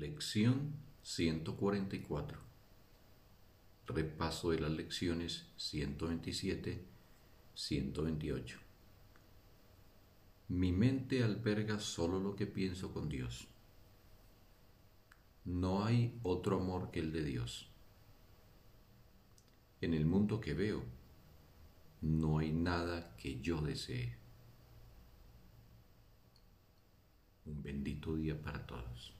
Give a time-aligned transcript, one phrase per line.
[0.00, 2.38] Lección 144.
[3.86, 6.82] Repaso de las lecciones 127,
[7.54, 8.58] 128.
[10.48, 13.46] Mi mente alberga solo lo que pienso con Dios.
[15.44, 17.68] No hay otro amor que el de Dios.
[19.82, 20.82] En el mundo que veo,
[22.00, 24.16] no hay nada que yo desee.
[27.44, 29.19] Un bendito día para todos.